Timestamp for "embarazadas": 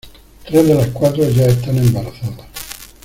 1.77-2.47